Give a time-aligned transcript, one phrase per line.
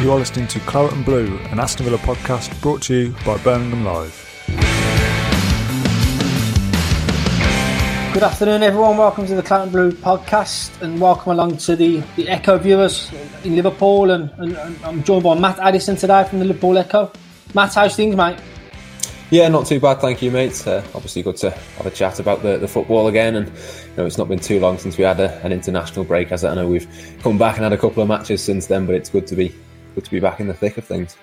[0.00, 3.36] You are listening to Claret and Blue, an Aston Villa podcast brought to you by
[3.38, 4.44] Birmingham Live.
[8.14, 8.96] Good afternoon, everyone.
[8.96, 13.12] Welcome to the Claret and Blue podcast, and welcome along to the, the Echo viewers
[13.42, 14.12] in Liverpool.
[14.12, 17.10] And, and, and I'm joined by Matt Addison today from the Liverpool Echo.
[17.52, 18.38] Matt, how's things, mate?
[19.30, 20.64] Yeah, not too bad, thank you, mate.
[20.64, 24.06] Uh, obviously, good to have a chat about the, the football again, and you know
[24.06, 26.30] it's not been too long since we had a, an international break.
[26.30, 26.86] As I know we've
[27.20, 29.52] come back and had a couple of matches since then, but it's good to be
[29.98, 31.16] good to be back in the thick of things.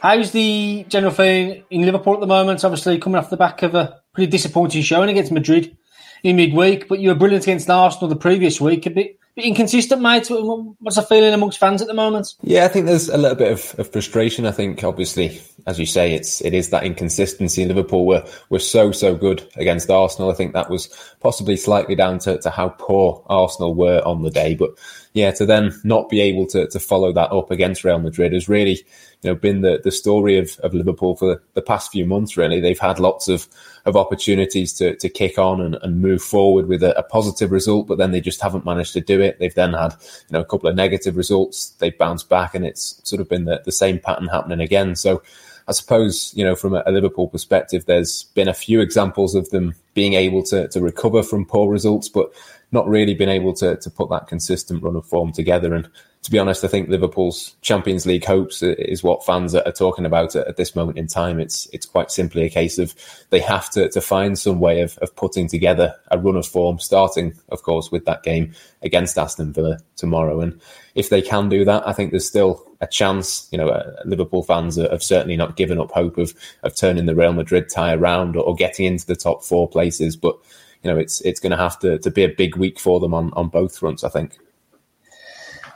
[0.00, 2.62] How's the general feeling in Liverpool at the moment?
[2.62, 5.78] Obviously, coming off the back of a pretty disappointing showing against Madrid
[6.22, 8.84] in midweek, but you were brilliant against Arsenal the previous week.
[8.84, 10.26] A bit, bit inconsistent, mate.
[10.28, 12.34] What's the feeling amongst fans at the moment?
[12.42, 14.46] Yeah, I think there's a little bit of, of frustration.
[14.46, 17.64] I think, obviously, as you say, it's it is that inconsistency.
[17.64, 20.30] Liverpool were were so so good against Arsenal.
[20.30, 20.88] I think that was
[21.20, 24.70] possibly slightly down to, to how poor Arsenal were on the day, but
[25.12, 28.48] yeah, to then not be able to to follow that up against Real Madrid is
[28.48, 28.84] really
[29.22, 32.36] you know been the the story of, of Liverpool for the past few months.
[32.36, 33.48] Really, they've had lots of
[33.84, 37.86] of opportunities to to kick on and, and move forward with a, a positive result,
[37.86, 39.38] but then they just haven't managed to do it.
[39.38, 39.92] They've then had
[40.28, 41.70] you know a couple of negative results.
[41.78, 44.96] They've bounced back, and it's sort of been the, the same pattern happening again.
[44.96, 45.22] So.
[45.68, 49.76] I suppose, you know, from a, Liverpool perspective, there's been a few examples of them
[49.94, 52.32] being able to, to recover from poor results, but
[52.72, 55.72] not really been able to, to put that consistent run of form together.
[55.74, 55.88] And
[56.22, 60.36] to be honest, I think Liverpool's Champions League hopes is what fans are talking about
[60.36, 61.40] at this moment in time.
[61.40, 62.94] It's it's quite simply a case of
[63.30, 66.78] they have to, to find some way of, of putting together a run of form,
[66.78, 70.42] starting, of course, with that game against Aston Villa tomorrow.
[70.42, 70.60] And
[70.94, 73.48] if they can do that, I think there's still a chance.
[73.50, 77.14] You know, uh, Liverpool fans have certainly not given up hope of of turning the
[77.14, 80.36] Real Madrid tie around or, or getting into the top four places, but
[80.82, 83.14] you know, it's it's going to have to, to be a big week for them
[83.14, 84.38] on, on both fronts, I think.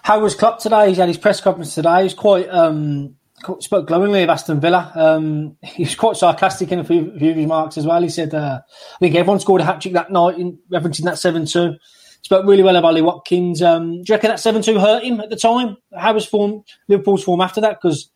[0.05, 0.91] How was Klopp today?
[0.91, 2.03] He had his press conference today.
[2.03, 3.17] He's quite um,
[3.61, 4.93] spoke glowingly of Aston Villa.
[4.95, 8.03] Um, he was quite sarcastic in a few, few of his remarks as well.
[8.03, 11.17] He said, uh, "I think everyone scored a hat trick that night, in referencing that
[11.17, 11.77] seven two.
[12.21, 13.63] Spoke really well of Ollie Watkins.
[13.63, 15.79] Um, do you reckon that seven two hurt him at the time?
[15.97, 17.79] How was form Liverpool's form after that?
[17.81, 18.11] Because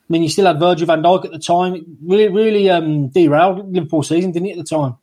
[0.00, 1.74] I mean, you still had Virgil van Dijk at the time.
[1.74, 4.96] It really, really um, derailed Liverpool season, didn't it, at the time?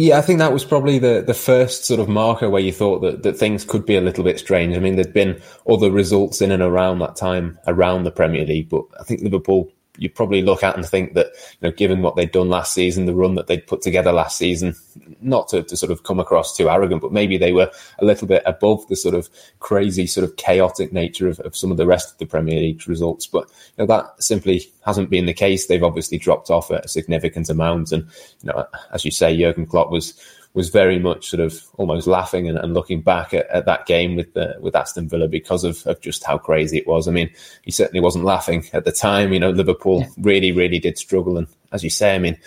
[0.00, 3.00] Yeah, I think that was probably the, the first sort of marker where you thought
[3.00, 4.76] that, that things could be a little bit strange.
[4.76, 8.68] I mean, there'd been other results in and around that time around the Premier League,
[8.68, 11.26] but I think Liverpool you probably look at and think that,
[11.60, 14.38] you know, given what they'd done last season, the run that they'd put together last
[14.38, 14.74] season,
[15.20, 18.28] not to, to sort of come across too arrogant, but maybe they were a little
[18.28, 19.28] bit above the sort of
[19.60, 22.86] crazy, sort of chaotic nature of, of some of the rest of the Premier League
[22.88, 23.26] results.
[23.26, 25.66] But, you know, that simply hasn't been the case.
[25.66, 27.92] They've obviously dropped off a significant amount.
[27.92, 28.04] And,
[28.42, 30.14] you know, as you say, Jurgen Klopp was,
[30.54, 34.16] was very much sort of almost laughing and, and looking back at, at, that game
[34.16, 37.06] with the, with Aston Villa because of, of just how crazy it was.
[37.06, 37.30] I mean,
[37.62, 39.32] he certainly wasn't laughing at the time.
[39.32, 40.08] You know, Liverpool yeah.
[40.18, 41.36] really, really did struggle.
[41.36, 42.38] And as you say, I mean,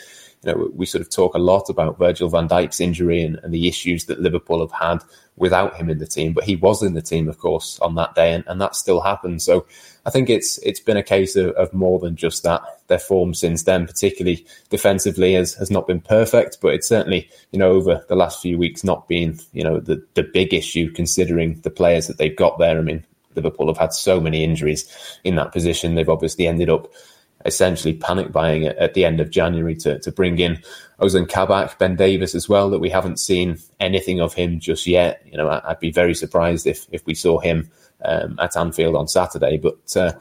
[0.43, 3.53] you know, we sort of talk a lot about Virgil van Dijk's injury and, and,
[3.53, 5.03] the issues that Liverpool have had
[5.35, 6.33] without him in the team.
[6.33, 9.01] But he was in the team, of course, on that day, and, and that still
[9.01, 9.43] happened.
[9.43, 9.67] So
[10.05, 12.63] I think it's it's been a case of, of, more than just that.
[12.87, 17.59] Their form since then, particularly defensively, has, has not been perfect, but it's certainly, you
[17.59, 21.61] know, over the last few weeks not been, you know, the, the big issue considering
[21.61, 22.77] the players that they've got there.
[22.77, 24.89] I mean, Liverpool have had so many injuries
[25.23, 25.95] in that position.
[25.95, 26.91] They've obviously ended up
[27.45, 30.61] essentially panic buying at the end of January to, to bring in
[30.99, 35.21] Ozan Kabak, Ben Davies as well, that we haven't seen anything of him just yet.
[35.25, 37.71] You know, I'd be very surprised if, if we saw him
[38.03, 39.57] um, at Anfield on Saturday.
[39.57, 40.13] But uh,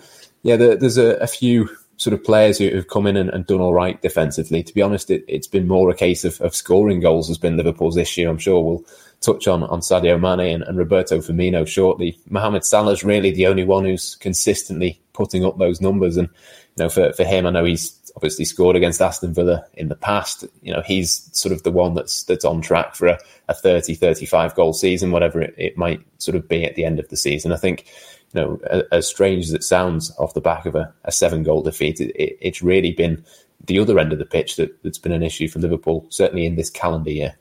[0.42, 3.46] yeah, there, there's a, a, few sort of players who have come in and, and
[3.46, 4.62] done all right defensively.
[4.62, 7.56] To be honest, it, has been more a case of, of, scoring goals has been
[7.56, 8.28] Liverpool's issue.
[8.28, 8.84] I'm sure we'll
[9.20, 12.18] touch on, on Sadio Mane and, and Roberto Firmino shortly.
[12.28, 16.16] Mohamed Salah's really the only one who's consistently putting up those numbers.
[16.16, 16.28] And,
[16.76, 19.94] you know, for, for him, I know he's obviously scored against Aston Villa in the
[19.94, 20.46] past.
[20.62, 23.18] You know, he's sort of the one that's that's on track for a,
[23.48, 26.98] a 30, 35 goal season, whatever it, it might sort of be at the end
[26.98, 27.52] of the season.
[27.52, 27.84] I think,
[28.32, 31.62] you know, as strange as it sounds off the back of a, a seven goal
[31.62, 33.22] defeat, it, it, it's really been
[33.66, 36.56] the other end of the pitch that, that's been an issue for Liverpool, certainly in
[36.56, 37.36] this calendar year.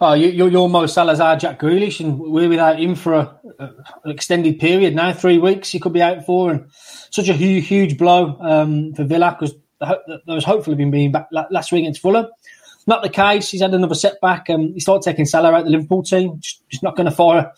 [0.00, 3.64] Oh, you, are you're Mo Jack Grealish, and we're without him for a, a,
[4.04, 5.70] an extended period now, three weeks.
[5.70, 6.66] He could be out for, and
[7.10, 11.26] such a huge, huge blow um, for Villa because there was hopefully been being back
[11.32, 12.28] last week against Fulham.
[12.86, 13.50] Not the case.
[13.50, 14.48] He's had another setback.
[14.48, 16.38] Um, he started taking Salah out the Liverpool team.
[16.38, 17.52] Just, just not going to fire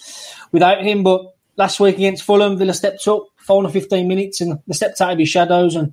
[0.51, 1.03] without him.
[1.03, 1.21] But
[1.57, 5.13] last week against Fulham, Villa stepped up, four or fifteen minutes, and they stepped out
[5.13, 5.93] of his shadows and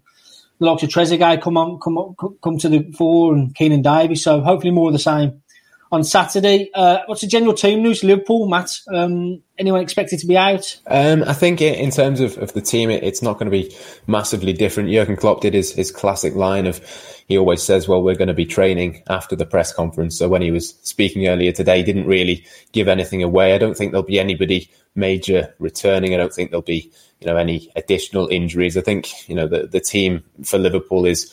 [0.59, 4.23] the likes of Trezeguet come on, come on, come to the fore, and Keinan Davis.
[4.23, 5.41] So hopefully more of the same
[5.91, 6.69] on Saturday.
[6.73, 8.03] Uh, what's the general team news?
[8.03, 8.69] Liverpool, Matt.
[8.93, 10.79] Um, anyone expected to be out?
[10.87, 13.75] Um, I think in terms of, of the team, it, it's not going to be
[14.05, 14.89] massively different.
[14.89, 16.81] Jurgen Klopp did his, his classic line of
[17.27, 20.41] he always says, "Well, we're going to be training after the press conference." So when
[20.41, 23.53] he was speaking earlier today, he didn't really give anything away.
[23.53, 26.13] I don't think there'll be anybody major returning.
[26.13, 28.77] I don't think there'll be you know any additional injuries.
[28.77, 31.31] I think you know the the team for Liverpool is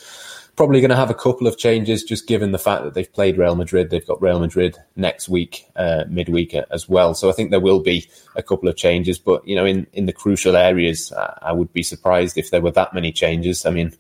[0.57, 3.39] probably going to have a couple of changes, just given the fact that they've played
[3.39, 3.91] Real Madrid.
[3.91, 7.15] They've got Real Madrid next week, uh, midweek as well.
[7.15, 9.19] So I think there will be a couple of changes.
[9.19, 11.13] But you know, in in the crucial areas,
[11.43, 13.67] I would be surprised if there were that many changes.
[13.67, 13.93] I mean,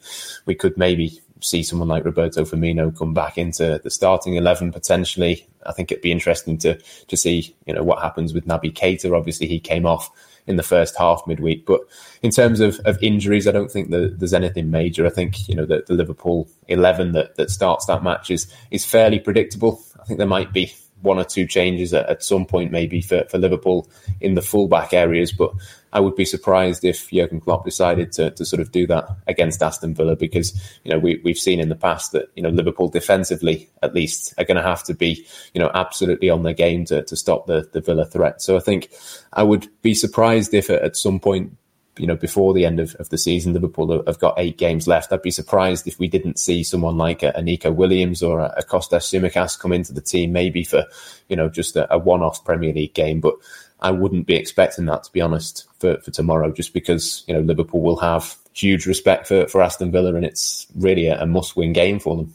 [0.46, 5.46] we could maybe see someone like Roberto Firmino come back into the starting eleven potentially.
[5.66, 9.16] I think it'd be interesting to to see you know what happens with Naby Keita.
[9.16, 10.10] Obviously, he came off
[10.46, 11.66] in the first half midweek.
[11.66, 11.80] But
[12.22, 15.06] in terms of, of injuries, I don't think there's anything major.
[15.06, 18.84] I think you know the, the Liverpool eleven that, that starts that match is is
[18.84, 19.82] fairly predictable.
[20.00, 20.72] I think there might be
[21.04, 23.88] one or two changes at, at some point, maybe for, for Liverpool
[24.20, 25.52] in the fullback areas, but
[25.94, 29.62] I would be surprised if Jurgen Klopp decided to, to sort of do that against
[29.62, 30.52] Aston Villa because,
[30.82, 34.34] you know, we, we've seen in the past that, you know, Liverpool defensively, at least,
[34.36, 35.24] are going to have to be,
[35.54, 38.42] you know, absolutely on their game to, to stop the, the Villa threat.
[38.42, 38.90] So I think
[39.32, 41.56] I would be surprised if at some point
[41.96, 45.12] you know, before the end of, of the season, Liverpool have got eight games left.
[45.12, 48.52] I'd be surprised if we didn't see someone like a, a Neco Williams or a,
[48.56, 50.84] a Kostas Tsimikas come into the team, maybe for,
[51.28, 53.20] you know, just a, a one-off Premier League game.
[53.20, 53.34] But
[53.84, 57.40] I wouldn't be expecting that, to be honest, for, for tomorrow, just because, you know,
[57.40, 61.54] Liverpool will have huge respect for, for Aston Villa and it's really a, a must
[61.54, 62.34] win game for them.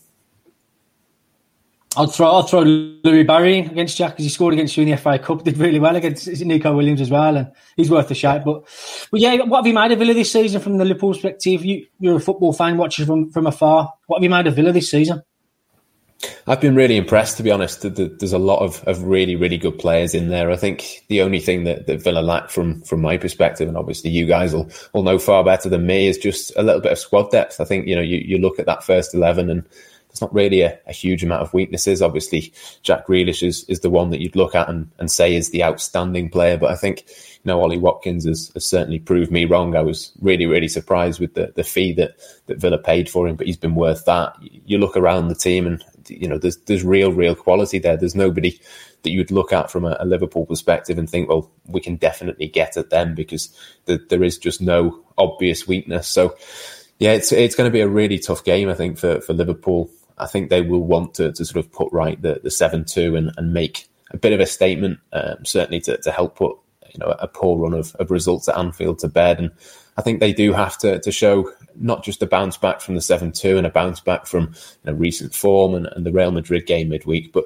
[1.98, 4.98] I'd throw, I'd throw Louie Barry against Jack because he scored against you in the
[4.98, 5.44] FA Cup.
[5.44, 8.46] Did really well against Neco Williams as well, and he's worth a shout.
[8.46, 8.66] But,
[9.10, 11.66] but yeah, what have you made of Villa this season from the Liverpool perspective?
[11.66, 13.92] You, you're a football fan, watching from, from afar.
[14.06, 15.24] What have you made of Villa this season?
[16.48, 17.82] I've been really impressed, to be honest.
[17.82, 20.52] There's a lot of, of really, really good players in there.
[20.52, 24.10] I think the only thing that, that Villa lack from from my perspective, and obviously
[24.10, 27.00] you guys will, will know far better than me, is just a little bit of
[27.00, 27.62] squad depth.
[27.62, 29.64] I think, you know, you, you look at that first 11 and
[30.10, 32.02] there's not really a, a, huge amount of weaknesses.
[32.02, 32.52] Obviously,
[32.82, 35.64] Jack Grealish is, is the one that you'd look at and, and say is the
[35.64, 36.58] outstanding player.
[36.58, 39.76] But I think, you know, Ollie Watkins has, has, certainly proved me wrong.
[39.76, 42.16] I was really, really surprised with the, the fee that,
[42.48, 44.36] that Villa paid for him, but he's been worth that.
[44.42, 47.98] You look around the team and you know, there's there's real, real quality there.
[47.98, 48.60] There's nobody
[49.04, 52.48] that you'd look at from a, a Liverpool perspective and think, well, we can definitely
[52.48, 56.08] get at them because the, there is just no obvious weakness.
[56.08, 56.36] So,
[57.00, 59.90] yeah, it's it's going to be a really tough game, I think, for, for Liverpool.
[60.18, 63.16] I think they will want to, to sort of put right the, the 7 2
[63.16, 66.58] and, and make a bit of a statement, um, certainly to, to help put
[66.94, 69.40] you know a poor run of, of results at Anfield to bed.
[69.40, 69.52] And
[70.00, 73.02] I think they do have to, to show not just a bounce back from the
[73.02, 74.54] 7 2 and a bounce back from
[74.86, 77.44] you know, recent form and, and, the Real Madrid game midweek, but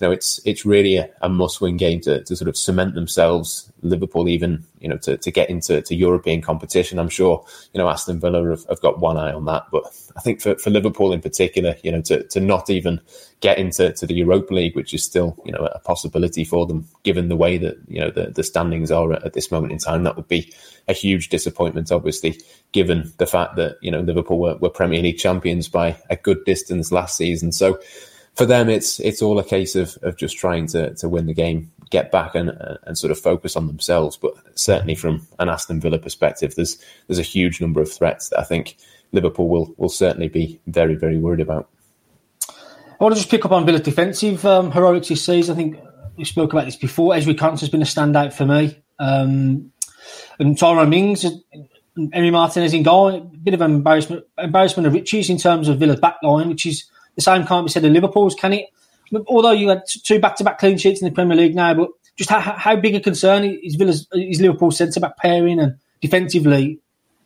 [0.00, 2.94] you know, it's it's really a, a must win game to, to sort of cement
[2.94, 7.00] themselves, Liverpool even, you know, to, to get into to European competition.
[7.00, 9.64] I'm sure, you know, Aston Villa have, have got one eye on that.
[9.72, 9.82] But
[10.16, 13.00] I think for, for Liverpool in particular, you know, to, to not even
[13.40, 16.86] get into to the Europa League, which is still, you know, a possibility for them,
[17.02, 19.78] given the way that, you know, the, the standings are at, at this moment in
[19.78, 20.54] time, that would be
[20.86, 22.40] a huge disappointment, obviously,
[22.70, 26.44] given the fact that, you know, Liverpool were, were Premier League champions by a good
[26.44, 27.50] distance last season.
[27.50, 27.80] So,
[28.36, 31.32] for them, it's it's all a case of, of just trying to, to win the
[31.32, 32.50] game, get back and
[32.84, 34.16] and sort of focus on themselves.
[34.16, 38.40] But certainly from an Aston Villa perspective, there's there's a huge number of threats that
[38.40, 38.76] I think
[39.12, 41.68] Liverpool will will certainly be very very worried about.
[42.48, 45.52] I want to just pick up on Villa's defensive um, heroics this season.
[45.52, 45.78] I think
[46.16, 47.12] we spoke about this before.
[47.12, 49.72] Ezri Konsa has been a standout for me, um,
[50.38, 51.24] and Tyrone Mings.
[51.98, 55.98] Emi Martinez in goal, a bit of embarrassment, embarrassment of riches in terms of Villa's
[55.98, 58.66] back line, which is the same can't be said of Liverpool's, can it?
[59.26, 62.40] Although you had two back-to-back clean sheets in the Premier League now, but just how,
[62.40, 66.80] how big a concern is Villa's is Liverpool's centre back pairing and defensively,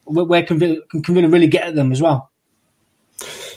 [0.05, 2.31] where can Villa, can Villa really get at them as well?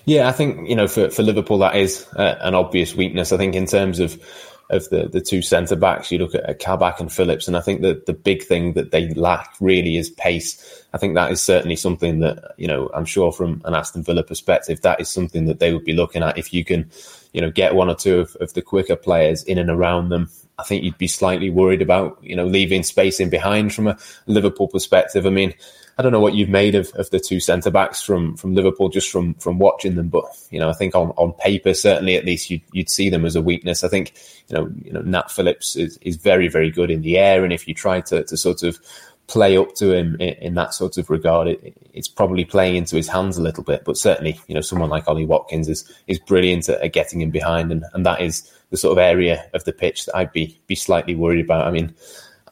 [0.06, 3.32] Yeah, I think you know for, for Liverpool that is uh, an obvious weakness.
[3.32, 4.22] I think in terms of
[4.70, 6.12] of the, the two centre backs.
[6.12, 8.92] You look at, at Kabak and Phillips, and I think that the big thing that
[8.92, 10.84] they lack really is pace.
[10.94, 14.24] I think that is certainly something that, you know, I'm sure from an Aston Villa
[14.24, 16.38] perspective, that is something that they would be looking at.
[16.38, 16.90] If you can,
[17.34, 20.30] you know, get one or two of, of the quicker players in and around them,
[20.60, 23.98] I think you'd be slightly worried about, you know, leaving space in behind from a
[24.28, 25.26] Liverpool perspective.
[25.26, 25.54] I mean,
[25.98, 28.90] I don't know what you've made of, of the two centre backs from from Liverpool
[28.90, 32.26] just from from watching them, but you know I think on, on paper certainly at
[32.26, 33.84] least you'd, you'd see them as a weakness.
[33.84, 34.14] I think
[34.48, 37.54] you know you know Nat Phillips is, is very very good in the air, and
[37.54, 38.80] if you try to to sort of
[39.28, 42.96] play up to him in, in that sort of regard, it, it's probably playing into
[42.96, 43.86] his hands a little bit.
[43.86, 47.30] But certainly you know someone like Ollie Watkins is is brilliant at, at getting him
[47.30, 50.60] behind, and and that is the sort of area of the pitch that I'd be
[50.66, 51.68] be slightly worried about.
[51.68, 51.94] I mean.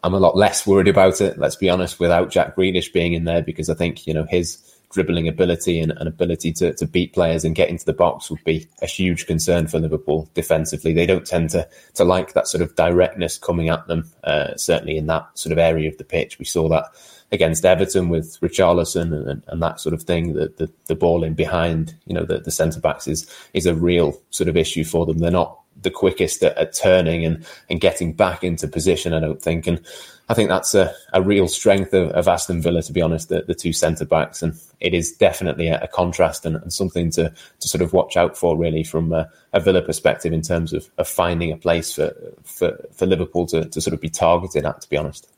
[0.04, 3.22] I'm a lot less worried about it, let's be honest, without Jack Grealish being in
[3.22, 4.58] there because I think, you know, his
[4.92, 8.42] dribbling ability and, and ability to, to beat players and get into the box would
[8.44, 10.92] be a huge concern for Liverpool defensively.
[10.92, 14.96] They don't tend to to like that sort of directness coming at them, uh, certainly
[14.96, 16.38] in that sort of area of the pitch.
[16.38, 16.86] We saw that
[17.32, 20.34] against Everton with Richarlison and, and that sort of thing.
[20.34, 23.74] The, the, the ball in behind, you know, the, the centre backs is is a
[23.74, 25.18] real sort of issue for them.
[25.18, 29.42] They're not the quickest at, at, turning and, and getting back into position, I don't
[29.42, 29.66] think.
[29.66, 29.80] And
[30.28, 33.42] I think that's a, a real strength of, of Aston Villa, to be honest, the,
[33.42, 34.42] the two centre backs.
[34.42, 38.16] And it is definitely a, a contrast and, and, something to, to sort of watch
[38.16, 41.94] out for, really, from a, a Villa perspective in terms of, of finding a place
[41.94, 45.28] for, for, for Liverpool to, to sort of be targeted at, to be honest.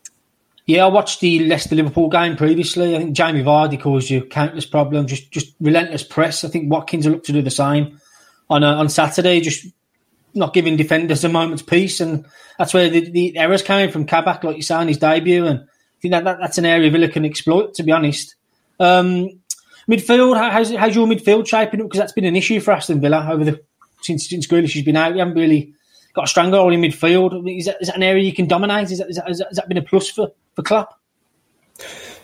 [0.67, 2.95] Yeah, I watched the Leicester Liverpool game previously.
[2.95, 6.43] I think Jamie Vardy caused you countless problems, just just relentless press.
[6.43, 7.99] I think Watkins will look to do the same
[8.49, 9.67] on uh, on Saturday, just
[10.33, 12.25] not giving defenders a moment's peace, and
[12.57, 15.59] that's where the, the errors came from Kabak, like you say, in his debut, and
[15.59, 17.75] I think that, that that's an area Villa can exploit.
[17.75, 18.35] To be honest,
[18.79, 19.39] um,
[19.87, 21.87] midfield, how's how's your midfield shaping up?
[21.87, 23.61] Because that's been an issue for Aston Villa over the
[24.01, 25.13] since since Grealish has been out.
[25.13, 25.75] We haven't really
[26.13, 27.55] got a stranglehold in midfield.
[27.55, 28.89] Is that, is that an area you can dominate?
[28.89, 30.99] Is that, is that, has that been a plus for for Klopp?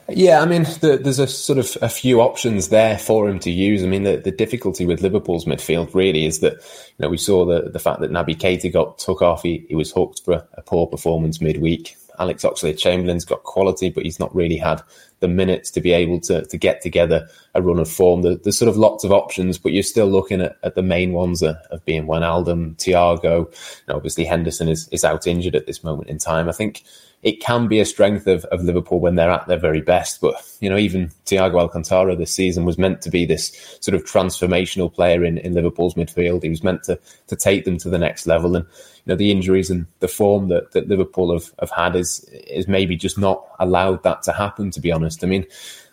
[0.09, 3.51] Yeah, I mean, the, there's a sort of a few options there for him to
[3.51, 3.83] use.
[3.83, 7.45] I mean, the, the difficulty with Liverpool's midfield really is that, you know, we saw
[7.45, 9.43] the, the fact that Naby Keita got took off.
[9.43, 11.95] He, he was hooked for a, a poor performance midweek.
[12.19, 14.81] Alex Oxlade Chamberlain's got quality, but he's not really had
[15.21, 18.21] the minutes to be able to, to get together a run of form.
[18.21, 21.41] there's sort of lots of options, but you're still looking at, at the main ones
[21.41, 23.47] of, of being Wijnaldum, Thiago.
[23.87, 26.49] And obviously, Henderson is, is out injured at this moment in time.
[26.49, 26.83] I think
[27.23, 30.21] it can be a strength of, of Liverpool when they're at their very best.
[30.21, 34.03] But, you know, even Thiago Alcantara this season was meant to be this sort of
[34.03, 36.43] transformational player in, in Liverpool's midfield.
[36.43, 38.55] He was meant to, to take them to the next level.
[38.55, 42.23] And, you know, the injuries and the form that, that Liverpool have, have had is,
[42.47, 45.23] is maybe just not allowed that to happen, to be honest.
[45.23, 45.45] I mean,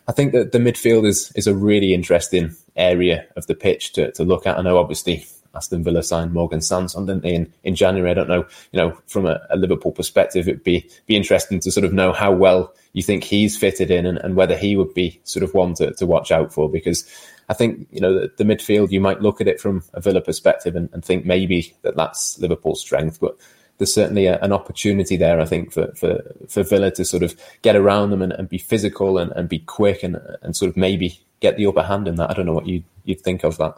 [0.07, 4.13] I think that the midfield is, is a really interesting area of the pitch to,
[4.13, 4.59] to look at.
[4.59, 8.11] I know obviously Aston Villa signed Morgan Sanson, didn't they, in, in January?
[8.11, 11.71] I don't know, you know, from a, a, Liverpool perspective, it'd be be interesting to
[11.71, 14.95] sort of know how well you think he's fitted in and, and whether he would
[14.95, 17.05] be sort of one to, to watch out for because
[17.49, 20.21] I think, you know, the, the midfield, you might look at it from a Villa
[20.21, 23.37] perspective and, and think maybe that that's Liverpool's strength, but
[23.79, 27.35] there's certainly a, an opportunity there, I think, for, for, for Villa to sort of
[27.63, 30.77] get around them and, and be physical and, and be quick and, and sort of
[30.77, 32.31] maybe get the upper hand in that.
[32.31, 33.77] I don't know what you, you'd think of that.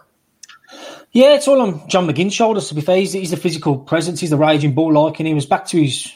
[1.12, 2.68] Yeah, it's all on John McGinn's shoulders.
[2.68, 4.20] To be fair, he's, he's the physical presence.
[4.20, 6.12] He's the raging bull like, and he was back to his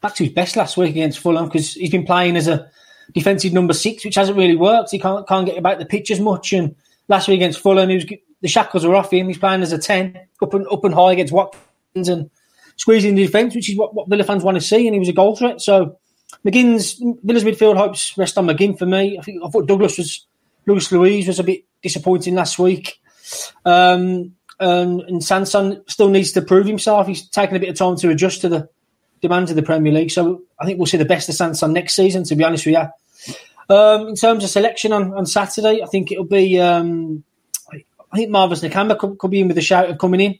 [0.00, 2.70] back to his best last week against Fulham because he's been playing as a
[3.14, 4.90] defensive number six, which hasn't really worked.
[4.90, 6.52] He can't can't get about the pitch as much.
[6.52, 6.74] And
[7.08, 8.06] last week against Fulham, he was
[8.40, 9.28] the shackles were off him.
[9.28, 12.30] He's playing as a ten, up and up and high against Watkins and
[12.76, 14.86] squeezing the defence, which is what, what Villa fans want to see.
[14.86, 15.62] And he was a goal threat.
[15.62, 15.98] So
[16.44, 19.18] McGinn's Villa's midfield hopes rest on McGinn for me.
[19.18, 20.26] I think I thought Douglas was
[20.66, 23.00] Douglas Luiz was a bit disappointing last week.
[23.64, 27.06] Um, um, and Sanson still needs to prove himself.
[27.06, 28.68] He's taken a bit of time to adjust to the
[29.20, 30.10] demands of the Premier League.
[30.10, 32.76] So I think we'll see the best of Sanson next season, to be honest with
[32.76, 33.74] you.
[33.74, 36.60] Um, in terms of selection on, on Saturday, I think it'll be.
[36.60, 37.24] Um,
[38.12, 40.38] I think Marvelous Nakamba could, could, be in with a shout of coming in,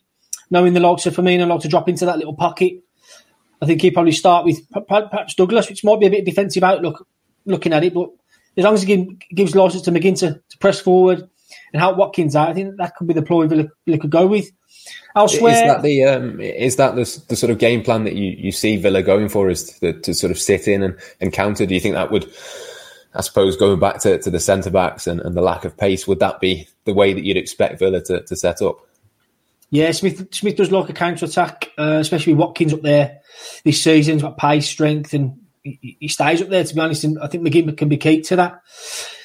[0.48, 2.74] knowing the likes of Firmino like to drop into that little pocket.
[3.60, 7.04] I think he'd probably start with perhaps Douglas, which might be a bit defensive outlook
[7.46, 8.10] looking at it, but
[8.56, 11.28] as long as he gives license to McGinn to, to press forward,
[11.74, 12.48] and how Watkins out.
[12.48, 14.50] I think that could be the ploy Villa, Villa could go with.
[15.16, 18.30] Elsewhere, is that the um, is that the, the sort of game plan that you,
[18.30, 21.66] you see Villa going for is to, to sort of sit in and, and counter?
[21.66, 22.32] Do you think that would,
[23.14, 26.06] I suppose, going back to, to the centre backs and, and the lack of pace,
[26.06, 28.78] would that be the way that you'd expect Villa to, to set up?
[29.70, 33.20] Yeah, Smith Smith does like a counter attack, uh, especially Watkins up there
[33.64, 34.14] this season.
[34.14, 36.62] He's got pace, strength, and he, he stays up there.
[36.62, 38.60] To be honest, and I think McGinn can be key to that.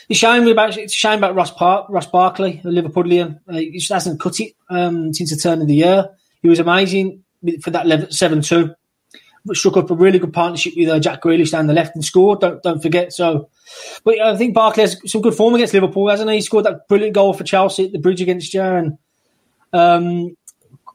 [0.10, 3.40] It's shame about it's a shame about Ross Park, Ross Barkley, the Liverpoolian.
[3.48, 6.10] Uh, he just hasn't cut it um, since the turn of the year.
[6.42, 7.24] He was amazing
[7.62, 8.74] for that seven two.
[9.54, 12.42] Struck up a really good partnership with uh, Jack Grealish down the left and scored.
[12.42, 13.14] Don't don't forget.
[13.14, 13.50] So,
[14.04, 16.38] but I think Barkley has some good form against Liverpool, hasn't he?
[16.38, 18.98] He scored that brilliant goal for Chelsea at the bridge against you, and
[19.74, 20.36] um,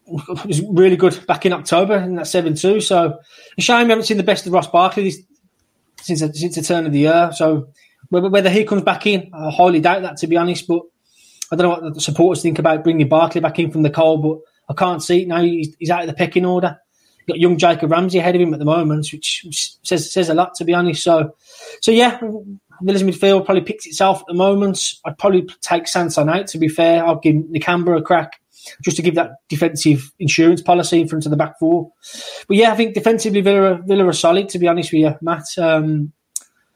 [0.06, 2.80] was really good back in October in that seven two.
[2.80, 3.18] So,
[3.56, 5.12] a shame we haven't seen the best of Ross Barkley
[6.00, 7.30] since since the turn of the year.
[7.34, 7.68] So,
[8.22, 10.66] whether he comes back in, I highly doubt that to be honest.
[10.66, 10.82] But
[11.50, 14.22] I don't know what the supporters think about bringing Barkley back in from the cold,
[14.22, 15.42] but I can't see it now.
[15.42, 16.78] He's, he's out of the pecking order.
[17.18, 19.46] You've got young Jacob Ramsey ahead of him at the moment, which
[19.82, 21.02] says says a lot to be honest.
[21.02, 21.34] So,
[21.80, 22.20] so yeah,
[22.82, 24.80] Villa's midfield probably picks itself at the moment.
[25.04, 26.48] I'd probably take Sanson out.
[26.48, 28.40] To be fair, I'll give Nakamba a crack
[28.82, 31.92] just to give that defensive insurance policy in front of the back four.
[32.46, 34.48] But yeah, I think defensively Villa, Villa are solid.
[34.50, 35.46] To be honest with you, Matt.
[35.58, 36.12] Um,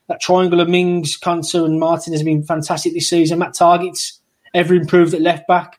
[0.09, 3.39] that triangle of Mings, Konsa, and Martin has been fantastic this season.
[3.39, 4.21] Matt Targett's
[4.55, 5.79] ever improved at left back.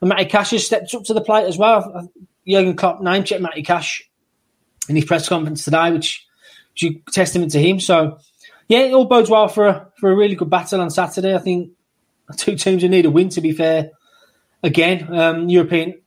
[0.00, 2.10] And Matty Cash has stepped up to the plate as well.
[2.46, 4.02] Jurgen Klopp name checked Matty Cash
[4.88, 6.26] in his press conference today, which
[6.76, 7.78] is a testament to him.
[7.78, 8.18] So,
[8.68, 11.34] yeah, it all bodes well for a, for a really good battle on Saturday.
[11.34, 11.70] I think
[12.36, 13.90] two teams who need a win, to be fair.
[14.64, 16.00] Again, um, European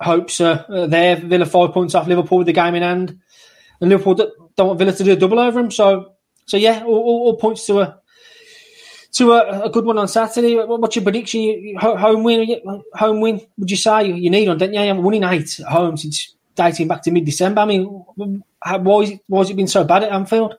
[0.00, 1.14] hopes are there.
[1.16, 3.20] Villa five points off Liverpool with the game in hand.
[3.80, 5.70] And Liverpool don't want Villa to do a double over them.
[5.70, 6.14] So,
[6.48, 8.00] so yeah, all, all, all points to a
[9.12, 10.54] to a, a, good one on Saturday.
[10.56, 11.76] What's your prediction?
[11.78, 12.60] Home win?
[12.94, 13.40] Home win?
[13.58, 14.56] Would you say you need on?
[14.56, 14.94] Don't you?
[14.94, 17.60] Won in eight at home since dating back to mid December.
[17.60, 20.56] I mean, why is it, why has it been so bad at Anfield?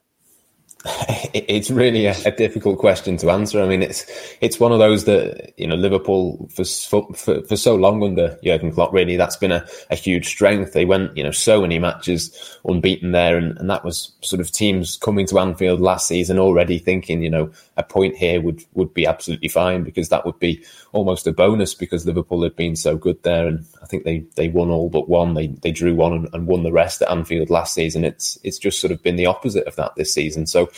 [1.33, 3.62] It's really a, a, difficult question to answer.
[3.62, 4.05] I mean, it's
[4.41, 8.71] it's one of those that you know Liverpool for for, for so long under Jurgen
[8.71, 8.93] Klopp.
[8.93, 10.74] Really, that's been a, a huge strength.
[10.74, 14.51] They went you know so many matches unbeaten there, and, and that was sort of
[14.51, 18.93] teams coming to Anfield last season already thinking you know a point here would would
[18.93, 22.98] be absolutely fine because that would be almost a bonus because Liverpool had been so
[22.98, 25.33] good there, and I think they they won all but one.
[25.33, 28.03] They they drew one and, and won the rest at Anfield last season.
[28.03, 30.48] It's it's just sort of been the opposite of that this season.
[30.48, 30.69] So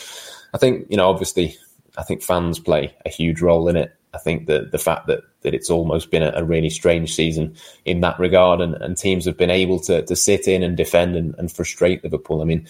[0.52, 1.56] I think you know, obviously,
[1.96, 3.94] I think fans play a huge role in it.
[4.14, 7.56] I think that the fact that that it's almost been a, a really strange season
[7.84, 11.16] in that regard, and, and, teams have been able to to sit in and defend
[11.16, 12.42] and, and frustrate Liverpool.
[12.42, 12.60] I mean,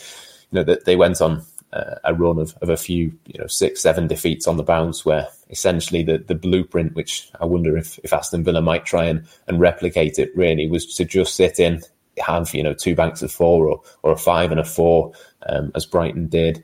[0.50, 3.46] you know that they went on uh, a run of, of a few, you know,
[3.46, 7.98] six, seven defeats on the bounce, where essentially the, the blueprint, which I wonder if,
[8.04, 11.80] if Aston Villa might try and, and replicate it, really was to just sit in,
[12.18, 15.12] have you know two banks of four or or a five and a four,
[15.48, 16.62] um, as Brighton did.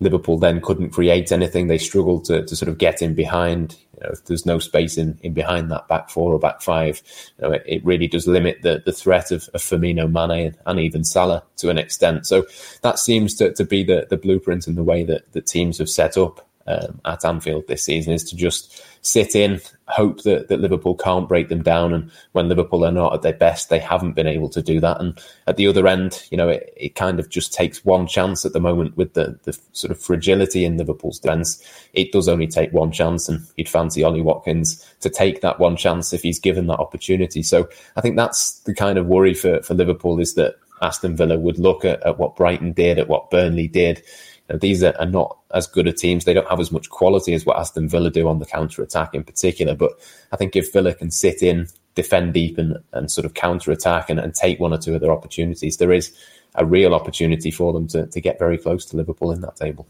[0.00, 1.66] Liverpool then couldn't create anything.
[1.66, 3.76] They struggled to, to sort of get in behind.
[3.94, 7.00] You know, there's no space in, in behind that back four or back five,
[7.38, 10.80] you know, it, it really does limit the, the threat of, of Firmino, Mane, and,
[10.80, 12.26] even Salah to an extent.
[12.26, 12.44] So
[12.82, 15.88] that seems to, to be the, the blueprint and the way that the teams have
[15.88, 20.60] set up um, at Anfield this season is to just sit in, hope that, that
[20.60, 21.92] Liverpool can't break them down.
[21.92, 24.98] And when Liverpool are not at their best, they haven't been able to do that.
[25.00, 28.46] And at the other end, you know, it, it kind of just takes one chance
[28.46, 31.62] at the moment with the, the sort of fragility in Liverpool's defence.
[31.92, 35.76] It does only take one chance, and you'd fancy Ollie Watkins to take that one
[35.76, 37.42] chance if he's given that opportunity.
[37.42, 41.38] So I think that's the kind of worry for, for Liverpool is that Aston Villa
[41.38, 44.02] would look at, at what Brighton did, at what Burnley did,
[44.48, 46.24] know, these are, are, not as good a teams.
[46.24, 49.14] They don't have as much quality as what Aston Villa do on the counter attack
[49.14, 49.74] in particular.
[49.74, 49.92] But
[50.32, 54.10] I think if Villa can sit in, defend deep, and, and sort of counter attack
[54.10, 56.14] and, and take one or two of their opportunities, there is
[56.54, 59.86] a real opportunity for them to, to get very close to Liverpool in that table.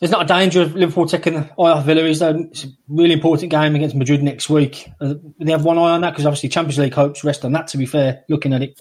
[0.00, 2.02] There's not a danger of Liverpool taking the eye off Villa.
[2.02, 2.36] Is there?
[2.36, 4.90] It's a really important game against Madrid next week.
[5.00, 7.68] Uh, they have one eye on that because obviously Champions League hopes rest on that.
[7.68, 8.80] To be fair, looking at it.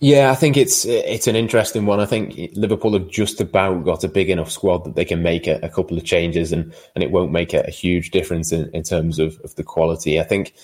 [0.00, 1.98] Yeah, I think it's it's an interesting one.
[1.98, 5.48] I think Liverpool have just about got a big enough squad that they can make
[5.48, 8.70] a, a couple of changes and, and it won't make a, a huge difference in,
[8.72, 10.20] in terms of, of the quality.
[10.20, 10.54] I think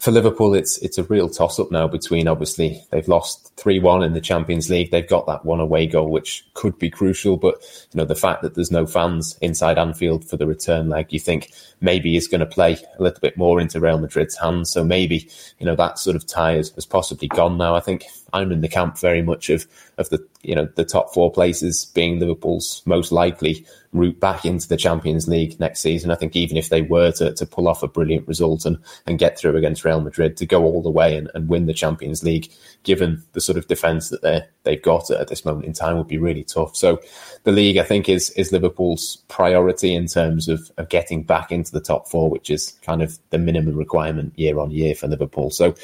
[0.00, 4.02] for Liverpool, it's it's a real toss up now between obviously they've lost three one
[4.02, 4.90] in the Champions League.
[4.90, 7.36] They've got that one away goal, which could be crucial.
[7.36, 7.56] But
[7.92, 11.20] you know the fact that there's no fans inside Anfield for the return leg, you
[11.20, 14.70] think maybe is going to play a little bit more into Real Madrid's hands.
[14.70, 17.74] So maybe you know that sort of tie has, has possibly gone now.
[17.74, 19.66] I think I'm in the camp very much of
[19.98, 24.68] of the you know the top four places being Liverpool's most likely route back into
[24.68, 26.12] the Champions League next season.
[26.12, 29.18] I think even if they were to, to pull off a brilliant result and, and
[29.18, 32.22] get through against Real Madrid to go all the way and, and win the Champions
[32.22, 32.52] League,
[32.84, 36.06] given the sort of defence that they they've got at this moment in time, would
[36.06, 36.76] be really tough.
[36.76, 37.00] So
[37.42, 41.72] the league, I think, is is Liverpool's priority in terms of, of getting back into
[41.72, 45.50] the top four, which is kind of the minimum requirement year on year for Liverpool.
[45.50, 45.74] So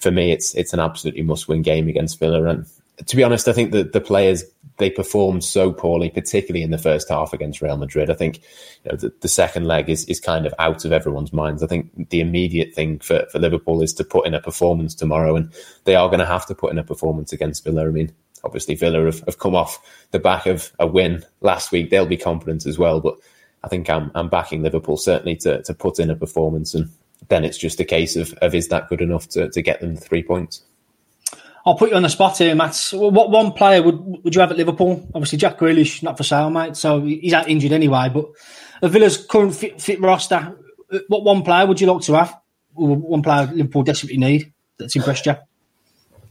[0.00, 2.66] for me, it's it's an absolutely must win game against Villa and
[3.04, 4.44] to be honest, I think that the players
[4.78, 8.10] they performed so poorly, particularly in the first half against Real Madrid.
[8.10, 8.42] I think
[8.84, 11.62] you know, the, the, second leg is, is kind of out of everyone's minds.
[11.62, 15.36] I think the immediate thing for, for Liverpool is to put in a performance tomorrow,
[15.36, 15.52] and
[15.84, 17.86] they are going to have to put in a performance against Villa.
[17.86, 18.12] I mean,
[18.44, 19.78] obviously Villa have, have come off
[20.10, 21.90] the back of a win last week.
[21.90, 23.16] They'll be confident as well, but
[23.64, 26.90] I think I'm, I'm backing Liverpool certainly to, to put in a performance, and
[27.28, 29.94] then it's just a case of, of is that good enough to, to get them
[29.94, 30.62] the three points.
[31.66, 32.90] I'll put you on the spot here, Matt.
[32.92, 35.04] What one player would would you have at Liverpool?
[35.12, 36.76] Obviously, Jack Grealish not for sale, mate.
[36.76, 38.08] So he's out injured anyway.
[38.08, 38.26] But
[38.82, 40.56] of Villa's current fit, fit roster,
[41.08, 42.38] what one player would you like to have?
[42.74, 45.34] One player Liverpool desperately need that's impressed you.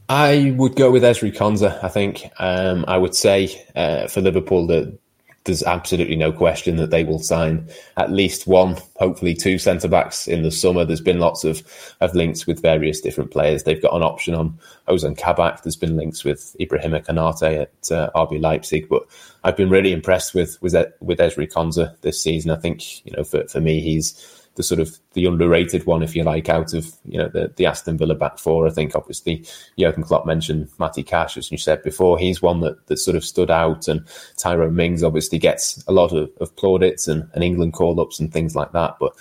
[0.08, 1.84] I would go with Ezri Konsa.
[1.84, 4.98] I think um, I would say uh, for Liverpool that
[5.46, 10.28] there's absolutely no question that they will sign at least one, hopefully two centre backs
[10.28, 10.84] in the summer.
[10.84, 11.62] There's been lots of,
[12.02, 13.64] of links with various different players.
[13.64, 15.62] They've got an option on Ozan Kabak.
[15.62, 19.04] There's been links with Ibrahima Konate at uh, RB Leipzig, but
[19.44, 22.50] I've been really impressed with with with Ezri Konsa this season.
[22.50, 26.16] I think you know for for me he's the sort of the underrated one, if
[26.16, 28.68] you like, out of you know the, the Aston Villa back four.
[28.68, 29.46] I think obviously
[29.78, 32.18] Jurgen Klopp mentioned Matty Cash, as you said before.
[32.18, 34.06] He's one that, that sort of stood out, and
[34.38, 38.32] Tyrone Mings obviously gets a lot of, of plaudits and, and England call ups and
[38.32, 38.98] things like that.
[39.00, 39.14] But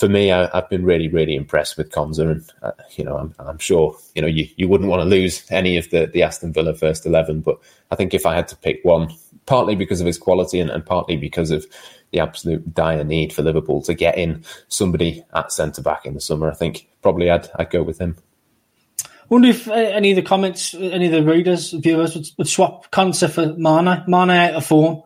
[0.00, 3.34] for me, I, have been really, really impressed with Konsa, and uh, you know, I'm,
[3.38, 6.52] I'm, sure you know you, you wouldn't want to lose any of the the Aston
[6.52, 9.14] Villa first eleven, but I think if I had to pick one,
[9.46, 11.66] partly because of his quality and, and partly because of
[12.12, 16.20] the absolute dire need for Liverpool to get in somebody at centre back in the
[16.20, 16.50] summer.
[16.50, 18.16] I think probably I'd I'd go with him.
[19.28, 22.90] Wonder if uh, any of the comments, any of the readers, viewers would, would swap
[22.90, 24.02] Konsa for Mane.
[24.08, 25.02] Mane out of form.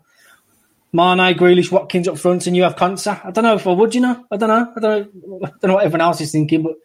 [0.95, 3.21] Mane, Grealish, Watkins up front, and you have Konsa.
[3.25, 4.25] I don't know if I would, you know.
[4.31, 4.73] I don't know.
[4.75, 5.40] I don't know.
[5.45, 6.77] I don't know what everyone else is thinking, but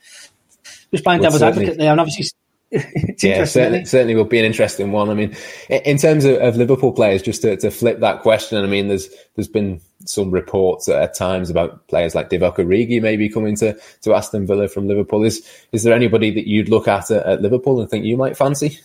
[0.91, 2.25] just playing well, devil's advocate there, and obviously
[3.23, 5.09] yeah, certainly, certainly will be an interesting one.
[5.09, 5.35] I mean,
[5.69, 9.09] in terms of, of, Liverpool players, just to, to flip that question, I mean, there's
[9.35, 14.13] there's been some reports at times about players like Divock Origi maybe coming to, to
[14.13, 15.25] Aston Villa from Liverpool.
[15.25, 18.37] Is is there anybody that you'd look at at, at Liverpool and think you might
[18.37, 18.79] fancy?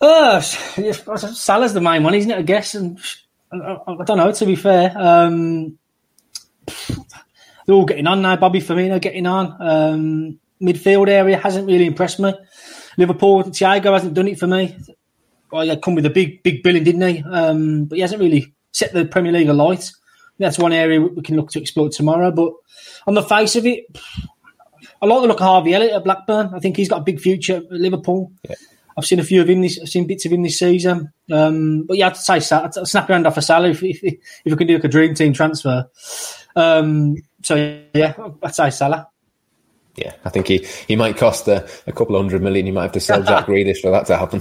[0.00, 2.38] Uh, Salah's the main one, isn't it?
[2.38, 2.98] I guess, and
[3.52, 4.32] I, I don't know.
[4.32, 5.78] To be fair, um,
[6.66, 8.36] they're all getting on now.
[8.36, 9.56] Bobby Firmino getting on.
[9.60, 12.34] Um, midfield area hasn't really impressed me.
[12.98, 14.76] Liverpool, Thiago hasn't done it for me.
[15.50, 17.22] Well, he come with a big, big billing, didn't he?
[17.22, 19.92] Um, but he hasn't really set the Premier League alight.
[20.38, 22.30] That's one area we can look to explore tomorrow.
[22.30, 22.52] But
[23.06, 23.84] on the face of it,
[25.00, 26.52] I like the look of Harvey Elliott at Blackburn.
[26.54, 28.32] I think he's got a big future at Liverpool.
[28.48, 28.56] Yeah.
[28.96, 29.62] I've seen a few of him.
[29.62, 31.12] This, I've seen bits of him this season.
[31.30, 34.20] Um, but yeah, I'd say I'd snap your hand off a salary if, if, if
[34.44, 35.88] we can do like a dream team transfer.
[36.56, 37.54] Um, so
[37.94, 39.08] yeah, I'd say Salah
[39.96, 42.64] yeah, I think he, he might cost a, a couple of hundred million.
[42.66, 44.40] He might have to sell Jack Grealish for that to happen.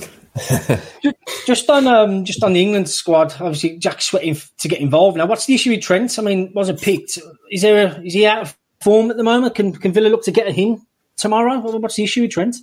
[1.46, 5.26] just on um, just on the England squad, obviously Jack's sweating to get involved now.
[5.26, 6.18] What's the issue with Trent?
[6.18, 7.18] I mean, wasn't picked.
[7.52, 9.56] Is there a, is he out of form at the moment?
[9.56, 10.86] Can can Villa look to get him
[11.18, 11.60] tomorrow?
[11.60, 12.56] What's the issue with Trent?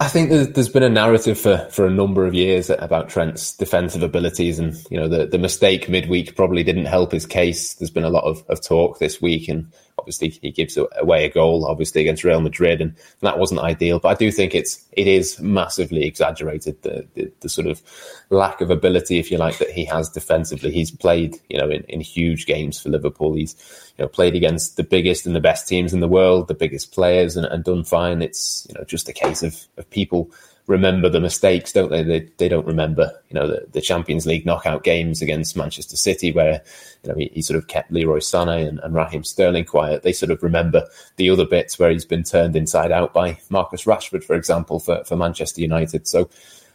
[0.00, 4.02] I think there's been a narrative for, for a number of years about Trent's defensive
[4.02, 7.74] abilities, and you know the, the mistake midweek probably didn't help his case.
[7.74, 11.30] There's been a lot of, of talk this week, and obviously he gives away a
[11.30, 13.98] goal, obviously against Real Madrid, and that wasn't ideal.
[13.98, 17.82] But I do think it's it is massively exaggerated the, the, the sort of
[18.30, 20.72] lack of ability, if you like, that he has defensively.
[20.72, 23.34] He's played you know in, in huge games for Liverpool.
[23.34, 23.54] He's
[23.96, 26.92] you know played against the biggest and the best teams in the world, the biggest
[26.92, 28.22] players, and, and done fine.
[28.22, 30.30] It's you know just a case of of people
[30.66, 32.02] remember the mistakes, don't they?
[32.02, 36.32] They, they don't remember, you know, the, the Champions League knockout games against Manchester City,
[36.32, 36.62] where
[37.02, 40.02] you know he, he sort of kept Leroy Sané and, and Raheem Sterling quiet.
[40.02, 43.84] They sort of remember the other bits where he's been turned inside out by Marcus
[43.84, 46.06] Rashford, for example, for, for Manchester United.
[46.06, 46.30] So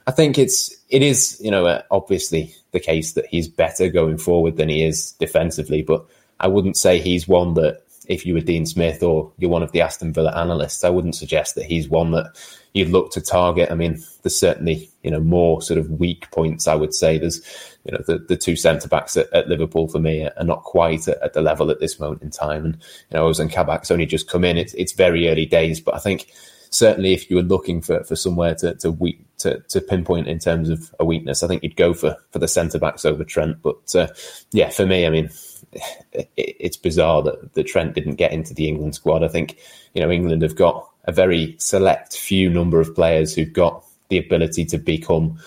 [0.05, 4.17] I think it's it is you know uh, obviously the case that he's better going
[4.17, 6.05] forward than he is defensively, but
[6.39, 9.71] I wouldn't say he's one that if you were Dean Smith or you're one of
[9.71, 12.35] the Aston Villa analysts, I wouldn't suggest that he's one that
[12.73, 13.71] you'd look to target.
[13.71, 16.67] I mean, there's certainly you know more sort of weak points.
[16.67, 17.41] I would say there's
[17.83, 21.07] you know the, the two centre backs at, at, Liverpool for me are not quite
[21.07, 24.05] at, at, the level at this moment in time, and you know Ozan Kabak's only
[24.05, 24.57] just come in.
[24.57, 26.31] It's it's very early days, but I think
[26.69, 30.39] certainly if you were looking for, for somewhere to to, weak, to to pinpoint in
[30.39, 33.61] terms of a weakness, I think you'd go for for the centre backs over Trent.
[33.61, 34.07] But uh,
[34.51, 35.29] yeah, for me, I mean,
[35.73, 39.23] it, it's bizarre that, that Trent didn't get into the England squad.
[39.23, 39.57] I think
[39.93, 44.17] you know England have got a very select few number of players who've got the
[44.17, 45.39] ability to become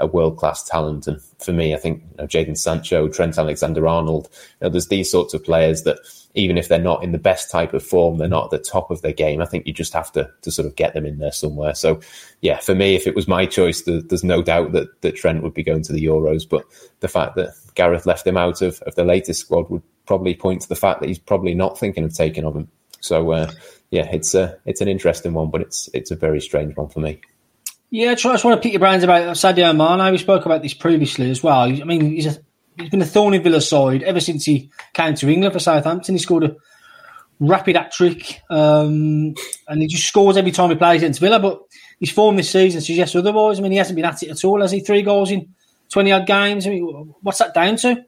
[0.00, 1.06] a world class talent.
[1.06, 4.88] And for me, I think you know, Jadon Sancho, Trent Alexander Arnold, you know, there's
[4.88, 5.98] these sorts of players that
[6.34, 8.90] even if they're not in the best type of form, they're not at the top
[8.90, 9.40] of their game.
[9.40, 11.74] I think you just have to to sort of get them in there somewhere.
[11.74, 12.00] So,
[12.40, 15.54] yeah, for me, if it was my choice, there's no doubt that, that Trent would
[15.54, 16.48] be going to the Euros.
[16.48, 16.64] But
[17.00, 20.62] the fact that Gareth left him out of, of the latest squad would probably point
[20.62, 22.68] to the fact that he's probably not thinking of taking of him.
[23.00, 23.50] So, uh,
[23.90, 27.00] yeah, it's a it's an interesting one, but it's it's a very strange one for
[27.00, 27.20] me.
[27.90, 30.12] Yeah, I just want to pick your brains about Sadio Mane.
[30.12, 31.62] We spoke about this previously as well.
[31.62, 32.38] I mean, he's a
[32.78, 36.14] he's been a thorn in Villa's side ever since he came to England for Southampton.
[36.14, 36.56] He scored a
[37.40, 39.34] rapid hat trick, um,
[39.66, 41.40] and he just scores every time he plays against Villa.
[41.40, 41.62] But
[41.98, 43.58] his form this season suggests otherwise.
[43.58, 44.60] I mean, he hasn't been at it at all.
[44.60, 44.80] Has he?
[44.80, 45.52] Three goals in
[45.88, 46.68] twenty odd games.
[46.68, 46.84] I mean,
[47.22, 48.04] what's that down to?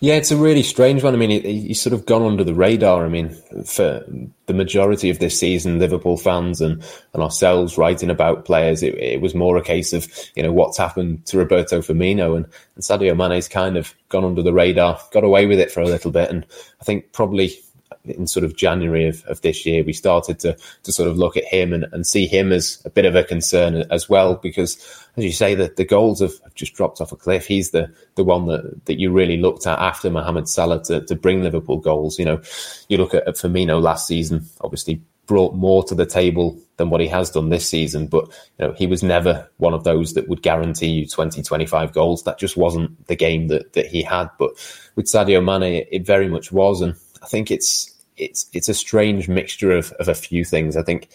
[0.00, 1.14] Yeah, it's a really strange one.
[1.14, 3.04] I mean, he's sort of gone under the radar.
[3.04, 3.30] I mean,
[3.64, 4.04] for
[4.46, 9.20] the majority of this season, Liverpool fans and, and ourselves writing about players, it, it
[9.20, 13.16] was more a case of, you know, what's happened to Roberto Firmino and, and Sadio
[13.16, 16.30] Mane's kind of gone under the radar, got away with it for a little bit.
[16.30, 16.44] And
[16.80, 17.58] I think probably
[18.04, 21.36] in sort of January of, of this year, we started to to sort of look
[21.36, 24.76] at him and, and see him as a bit of a concern as well, because
[25.16, 27.46] as you say, that the goals have, have just dropped off a cliff.
[27.46, 31.14] He's the the one that, that you really looked at after Mohamed Salah to, to
[31.14, 32.18] bring Liverpool goals.
[32.18, 32.42] You know,
[32.88, 37.00] you look at, at Firmino last season, obviously brought more to the table than what
[37.00, 38.06] he has done this season.
[38.06, 41.92] But you know, he was never one of those that would guarantee you 20, 25
[41.92, 42.24] goals.
[42.24, 44.30] That just wasn't the game that, that he had.
[44.38, 44.52] But
[44.96, 46.80] with Sadio Mane, it very much was.
[46.80, 50.76] And I think it's it's it's a strange mixture of, of a few things.
[50.76, 51.08] I think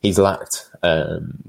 [0.00, 1.42] he's lacked um,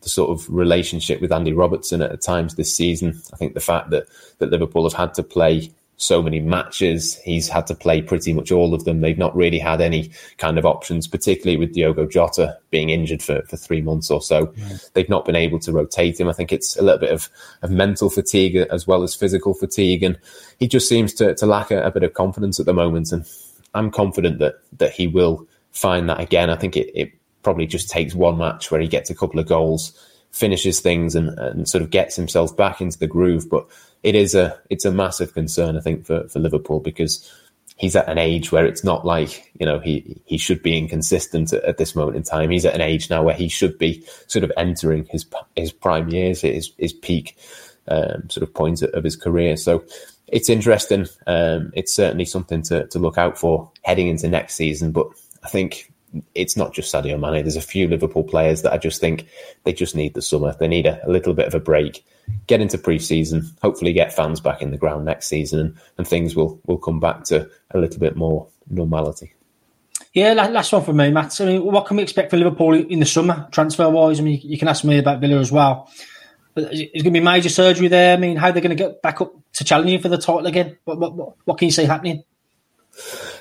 [0.00, 3.20] the sort of relationship with Andy Robertson at times this season.
[3.32, 4.06] I think the fact that
[4.38, 8.52] that Liverpool have had to play so many matches, he's had to play pretty much
[8.52, 9.00] all of them.
[9.00, 13.40] They've not really had any kind of options, particularly with Diogo Jota being injured for,
[13.42, 14.52] for three months or so.
[14.92, 16.28] They've not been able to rotate him.
[16.28, 17.30] I think it's a little bit of,
[17.62, 20.02] of mental fatigue as well as physical fatigue.
[20.02, 20.18] And
[20.58, 23.10] he just seems to, to lack a, a bit of confidence at the moment.
[23.10, 23.24] And
[23.76, 26.50] I'm confident that that he will find that again.
[26.50, 27.12] I think it, it
[27.42, 29.92] probably just takes one match where he gets a couple of goals,
[30.32, 33.48] finishes things, and, and sort of gets himself back into the groove.
[33.50, 33.66] But
[34.02, 37.30] it is a it's a massive concern, I think, for, for Liverpool because
[37.76, 41.52] he's at an age where it's not like you know he he should be inconsistent
[41.52, 42.50] at, at, this moment in time.
[42.50, 46.08] He's at an age now where he should be sort of entering his his prime
[46.08, 47.36] years, his his peak
[47.88, 49.56] um, sort of point of his career.
[49.56, 49.84] So
[50.28, 51.06] it's interesting.
[51.26, 54.92] Um, it's certainly something to, to look out for heading into next season.
[54.92, 55.08] But
[55.42, 55.92] I think
[56.34, 57.42] it's not just Sadio Mane.
[57.44, 59.26] There's a few Liverpool players that I just think
[59.64, 60.54] they just need the summer.
[60.58, 62.04] They need a, a little bit of a break,
[62.46, 66.34] get into pre-season, hopefully get fans back in the ground next season, and, and things
[66.34, 69.32] will will come back to a little bit more normality.
[70.12, 71.38] Yeah, last one for me, Matt.
[71.40, 74.18] I mean, what can we expect for Liverpool in the summer, transfer wise?
[74.18, 75.90] I mean, you can ask me about Villa as well.
[76.54, 78.16] But it's going to be major surgery there.
[78.16, 80.46] I mean, how are they going to get back up to challenging for the title
[80.46, 80.78] again?
[80.84, 82.22] What, what, what can you see happening?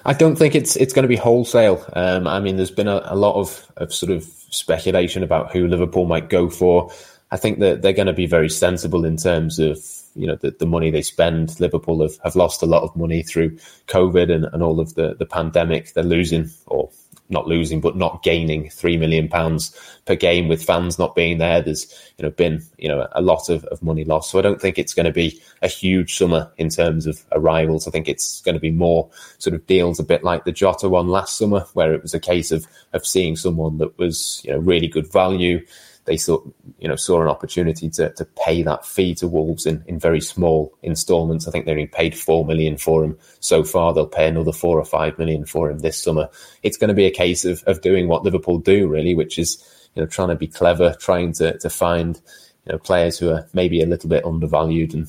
[0.05, 1.83] I don't think it's it's going to be wholesale.
[1.93, 5.67] Um, I mean, there's been a, a, lot of, of sort of speculation about who
[5.67, 6.91] Liverpool might go for.
[7.31, 9.79] I think that they're going to be very sensible in terms of
[10.13, 11.59] you know the, the money they spend.
[11.59, 15.15] Liverpool have, have lost a lot of money through COVID and, and all of the,
[15.15, 15.93] the pandemic.
[15.93, 16.89] They're losing or
[17.29, 21.61] not losing, but not gaining three million pounds per game with fans not being there.
[21.61, 24.31] There's you know been you know a lot of, of money lost.
[24.31, 27.87] So I don't think it's going to be a huge summer in terms of arrivals.
[27.87, 30.89] I think it's going to be more sort of deals a bit like the Jota
[30.89, 34.51] one last summer, where it was a case of of seeing someone that was you
[34.51, 35.65] know really good value
[36.05, 36.39] they saw
[36.79, 40.21] you know saw an opportunity to to pay that fee to Wolves in, in very
[40.21, 41.47] small instalments.
[41.47, 43.93] I think they only paid four million for him so far.
[43.93, 46.29] They'll pay another four or five million for him this summer.
[46.63, 49.63] It's going to be a case of of doing what Liverpool do really, which is
[49.95, 52.21] you know trying to be clever, trying to to find
[52.65, 54.93] you know players who are maybe a little bit undervalued.
[54.93, 55.07] And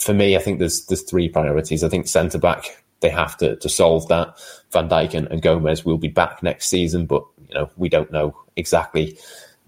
[0.00, 1.82] for me, I think there's there's three priorities.
[1.82, 4.38] I think centre back they have to to solve that.
[4.72, 8.12] Van Dijk and, and Gomez will be back next season, but you know we don't
[8.12, 9.18] know exactly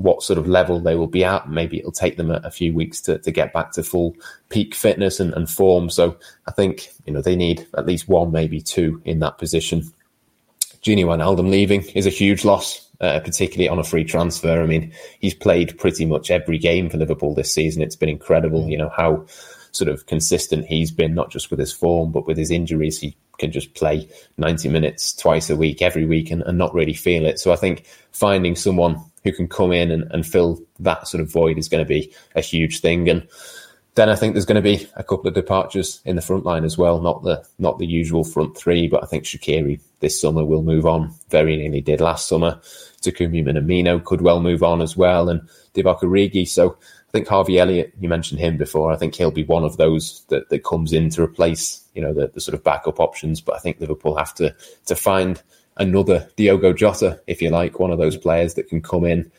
[0.01, 1.49] what sort of level they will be at.
[1.49, 4.17] Maybe it'll take them a, a few weeks to, to get back to full
[4.49, 5.91] peak fitness and, and, form.
[5.91, 9.83] So I think, you know, they need at least one, maybe two in that position.
[10.83, 14.63] Gini Wijnaldum leaving is a huge loss, uh, particularly on a free transfer.
[14.63, 17.83] I mean, he's played pretty much every game for Liverpool this season.
[17.83, 19.27] It's been incredible, you know, how
[19.73, 22.99] sort of consistent he's been, not just with his form, but with his injuries.
[22.99, 24.09] He can just play
[24.39, 27.39] 90 minutes twice a week, every week, and, and not really feel it.
[27.39, 31.31] So I think finding someone who can come in and, and fill that sort of
[31.31, 33.09] void is going to be a huge thing.
[33.09, 33.29] And
[33.95, 36.65] then I think there's going to be a couple of departures in the front line
[36.65, 37.01] as well.
[37.01, 40.87] Not the not the usual front three, but I think Shaqiri this summer will move
[40.87, 41.13] on.
[41.29, 42.61] Very nearly did last summer.
[43.03, 45.43] Takumi Minamino could well move on as well, and
[45.75, 46.49] Divock Origi.
[46.49, 46.77] So
[47.09, 48.93] I think Harvey Elliott, you mentioned him before.
[48.93, 52.15] I think he'll be one of those that, that comes in to replace, you know,
[52.15, 53.41] the, the sort of backup options.
[53.41, 54.55] But I think Liverpool have to
[54.87, 55.43] to find
[55.81, 59.33] another Diogo Jota, if you like, one of those players that can come in,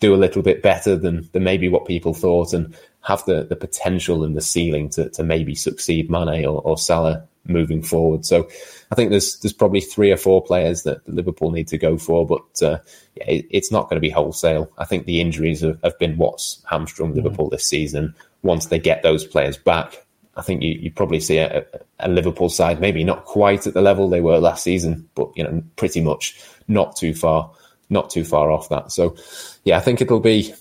[0.00, 3.56] do a little bit better than, than maybe what people thought, and have the, the
[3.56, 8.24] potential and the ceiling to, to maybe succeed Mane or, or Salah moving forward.
[8.24, 8.48] So
[8.90, 12.26] I think there's there's probably three or four players that Liverpool need to go for,
[12.26, 12.78] but uh,
[13.16, 14.70] yeah, it, it's not going to be wholesale.
[14.78, 17.22] I think the injuries have, have been what's hamstrung mm-hmm.
[17.22, 18.14] Liverpool this season.
[18.42, 20.06] Once they get those players back,
[20.38, 21.64] I think you, you probably see a,
[21.98, 25.42] a, Liverpool side maybe not quite at the level they were last season, but you
[25.42, 27.50] know pretty much not too far,
[27.90, 28.92] not too far off that.
[28.92, 29.16] So
[29.64, 30.54] yeah, I think it'll be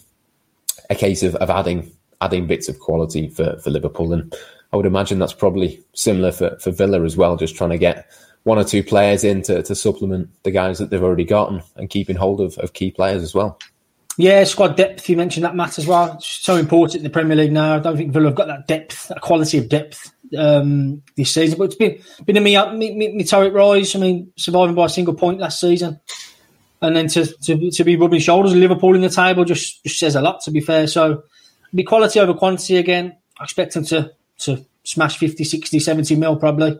[0.90, 4.34] a case of, of adding adding bits of quality for, for Liverpool and
[4.74, 8.10] I would imagine that's probably similar for, for Villa as well, just trying to get
[8.44, 11.90] one or two players in to, to supplement the guys that they've already gotten and
[11.90, 13.60] keeping hold of, of key players as well.
[14.18, 15.08] Yeah, squad depth.
[15.08, 16.14] You mentioned that, Matt, as well.
[16.14, 17.76] It's so important in the Premier League now.
[17.76, 21.60] I don't think Villa have got that depth, that quality of depth um, this season.
[21.60, 23.96] But it's been been a meteoric rise.
[23.96, 26.00] I mean, surviving by a single point last season,
[26.82, 30.00] and then to to, to be rubbing shoulders with Liverpool in the table just, just
[30.00, 30.42] says a lot.
[30.42, 31.24] To be fair, so
[31.76, 33.16] be quality over quantity again.
[33.40, 36.80] I expect them to to smash 50, 60, 70 mil probably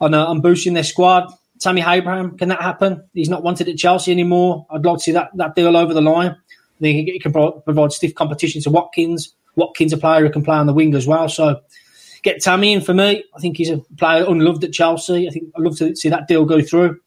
[0.00, 1.32] on, uh, on boosting their squad.
[1.62, 3.04] Tammy Abraham, can that happen?
[3.14, 4.66] He's not wanted at Chelsea anymore.
[4.70, 6.30] I'd like to see that, that deal over the line.
[6.30, 9.34] I think he can provide stiff competition to Watkins.
[9.54, 11.28] Watkins, a player who can play on the wing as well.
[11.28, 11.60] So
[12.22, 13.24] get Tammy in for me.
[13.34, 15.28] I think he's a player unloved at Chelsea.
[15.28, 16.98] I think I'd love to see that deal go through.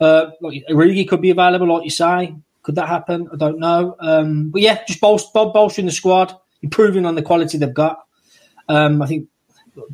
[0.00, 2.34] Uh, like, Origi could be available, like you say.
[2.62, 3.28] Could that happen?
[3.32, 3.96] I don't know.
[3.98, 8.00] Um, but yeah, just bolster, bolstering the squad, improving on the quality they've got.
[8.68, 9.28] Um, I think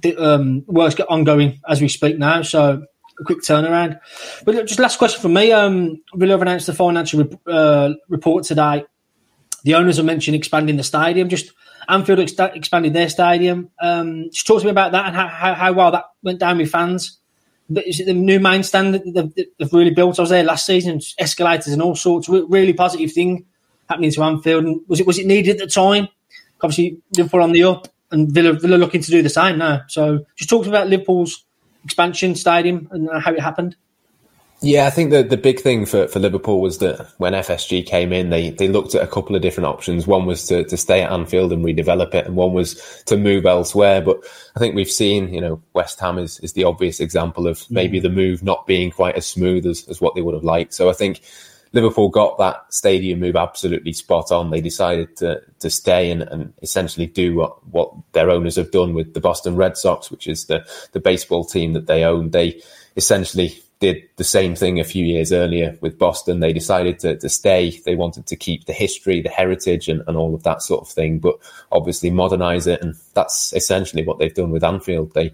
[0.00, 2.84] the um, work's ongoing as we speak now, so
[3.18, 4.00] a quick turnaround.
[4.44, 5.52] But just last question from me.
[5.52, 8.84] Um, Villa have announced the financial uh, report today.
[9.64, 11.28] The owners have mentioned expanding the stadium.
[11.28, 11.52] Just
[11.88, 13.70] Anfield ex- expanding their stadium.
[13.80, 16.58] Um, just talk to me about that and how, how, how, well that went down
[16.58, 17.18] with fans.
[17.70, 20.18] But is it the new main stand that they've, they've really built?
[20.18, 22.28] I was there last season, escalators and all sorts.
[22.28, 23.46] Really positive thing
[23.88, 24.64] happening to Anfield.
[24.64, 26.08] And was it was it needed at the time?
[26.60, 29.82] Obviously, Liverpool on the up and Villa, Villa looking to do the same now.
[29.88, 31.44] So just talk about Liverpool's
[31.84, 33.76] expansion stadium and how it happened.
[34.60, 38.14] Yeah, I think the the big thing for, for Liverpool was that when FSG came
[38.14, 40.06] in, they they looked at a couple of different options.
[40.06, 43.44] One was to, to stay at Anfield and redevelop it, and one was to move
[43.44, 44.00] elsewhere.
[44.00, 44.20] But
[44.56, 47.98] I think we've seen, you know, West Ham is, is the obvious example of maybe
[47.98, 48.04] mm.
[48.04, 50.72] the move not being quite as smooth as, as what they would have liked.
[50.72, 51.20] So I think
[51.74, 54.50] Liverpool got that stadium move absolutely spot on.
[54.50, 58.94] They decided to to stay and, and essentially do what, what their owners have done
[58.94, 62.30] with the Boston Red Sox, which is the, the baseball team that they own.
[62.30, 62.62] They
[62.96, 66.40] essentially did the same thing a few years earlier with Boston.
[66.40, 67.70] They decided to, to stay.
[67.84, 70.88] They wanted to keep the history, the heritage, and, and all of that sort of
[70.88, 71.36] thing, but
[71.72, 72.80] obviously modernize it.
[72.82, 75.12] And that's essentially what they've done with Anfield.
[75.12, 75.32] They, you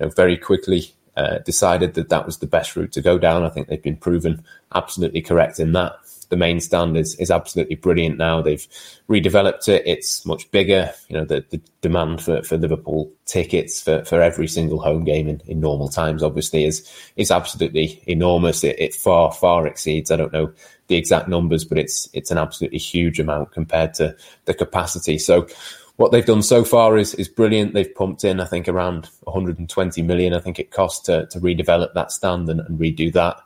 [0.00, 3.42] know, very quickly uh, decided that that was the best route to go down.
[3.42, 5.96] I think they've been proven absolutely correct in that.
[6.28, 8.40] The main stand is, is absolutely brilliant now.
[8.40, 8.66] They've
[9.08, 9.82] redeveloped it.
[9.86, 10.92] It's much bigger.
[11.08, 15.26] You know, the, the demand for, for Liverpool tickets for, for every single home game
[15.26, 18.62] in, in normal times, obviously, is is absolutely enormous.
[18.62, 20.52] It, it far, far exceeds, I don't know
[20.88, 25.18] the exact numbers, but it's it's an absolutely huge amount compared to the capacity.
[25.18, 25.46] So
[25.98, 27.74] what they've done so far is is brilliant.
[27.74, 30.32] They've pumped in, I think, around 120 million.
[30.32, 33.40] I think it cost to, to redevelop that stand and, and redo that.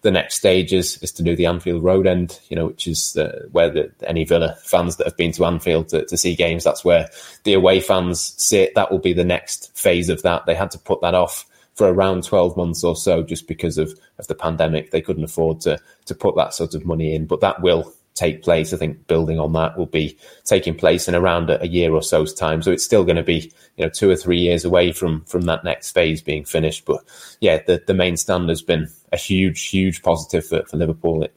[0.00, 3.14] The next stage is, is to do the Anfield Road end, you know, which is
[3.18, 6.64] uh, where the, any Villa fans that have been to Anfield to, to see games,
[6.64, 7.10] that's where
[7.44, 8.74] the away fans sit.
[8.74, 10.46] That will be the next phase of that.
[10.46, 11.44] They had to put that off
[11.74, 14.92] for around 12 months or so just because of, of the pandemic.
[14.92, 18.42] They couldn't afford to, to put that sort of money in, but that will take
[18.42, 18.72] place.
[18.72, 22.02] I think building on that will be taking place in around a, a year or
[22.02, 22.62] so's time.
[22.62, 25.42] So it's still going to be, you know, two or three years away from from
[25.42, 26.84] that next phase being finished.
[26.84, 27.00] But
[27.40, 31.22] yeah, the, the main stand has been a huge, huge positive for, for Liverpool.
[31.22, 31.34] It,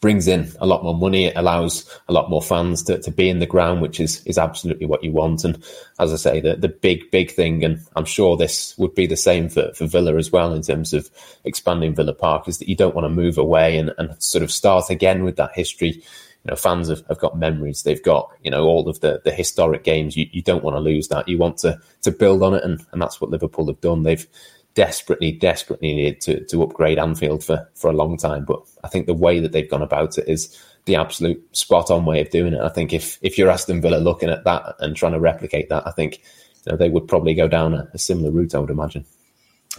[0.00, 1.26] brings in a lot more money.
[1.26, 4.38] It allows a lot more fans to, to be in the ground, which is is
[4.38, 5.44] absolutely what you want.
[5.44, 5.62] And
[5.98, 9.16] as I say, the the big big thing, and I'm sure this would be the
[9.16, 11.10] same for, for Villa as well in terms of
[11.44, 14.50] expanding Villa Park, is that you don't want to move away and, and sort of
[14.50, 16.02] start again with that history.
[16.42, 17.82] You know, fans have, have got memories.
[17.82, 20.16] They've got, you know, all of the, the historic games.
[20.16, 21.28] You, you don't want to lose that.
[21.28, 22.64] You want to, to build on it.
[22.64, 24.04] And, and that's what Liverpool have done.
[24.04, 24.26] They've,
[24.74, 28.44] desperately, desperately needed to, to upgrade Anfield for, for a long time.
[28.44, 32.04] But I think the way that they've gone about it is the absolute spot on
[32.04, 32.60] way of doing it.
[32.60, 35.86] I think if, if you're Aston Villa looking at that and trying to replicate that,
[35.86, 36.22] I think
[36.64, 39.04] you know, they would probably go down a, a similar route, I would imagine.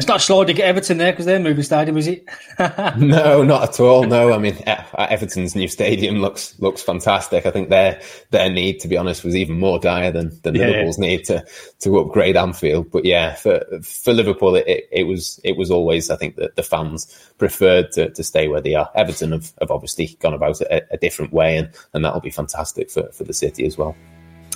[0.01, 2.27] It's not slow to get Everton there because they're moving stadium, is it?
[2.97, 4.03] no, not at all.
[4.03, 7.45] No, I mean uh, Everton's new stadium looks looks fantastic.
[7.45, 8.01] I think their
[8.32, 11.45] their need, to be honest, was even more dire than, than yeah, Liverpool's need to
[11.82, 12.89] to upgrade Anfield.
[12.89, 16.55] But yeah, for for Liverpool, it, it, it was it was always I think that
[16.55, 17.05] the fans
[17.38, 18.89] preferred to, to stay where they are.
[18.95, 22.32] Everton have, have obviously gone about it a, a different way, and, and that'll be
[22.32, 23.95] fantastic for, for the city as well.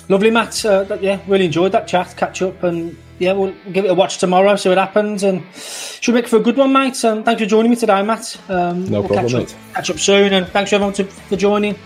[0.08, 0.64] Lovely, Matt.
[0.64, 4.18] Uh, yeah, really enjoyed that chat, catch up, and yeah, we'll give it a watch
[4.18, 7.02] tomorrow, see what happens, and should make for a good one, mate.
[7.02, 8.38] And thanks for joining me today, Matt.
[8.48, 9.54] Um, no we'll problem, catch mate.
[9.54, 11.76] Up, catch up soon, and thanks everyone to, for joining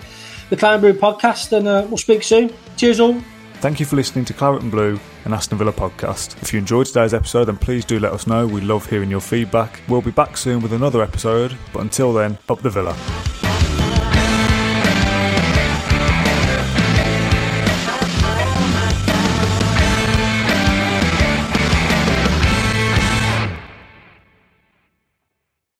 [0.50, 2.52] the Claret Blue podcast, and uh, we'll speak soon.
[2.76, 3.20] Cheers, all.
[3.60, 6.40] Thank you for listening to Claret and Blue, an Aston Villa podcast.
[6.42, 8.46] If you enjoyed today's episode, then please do let us know.
[8.46, 9.80] We love hearing your feedback.
[9.86, 12.96] We'll be back soon with another episode, but until then, up the Villa.